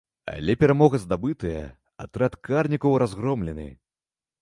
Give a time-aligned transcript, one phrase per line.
[0.35, 1.61] Але перамога здабытая,
[2.07, 3.73] атрад карнікаў разгромлены.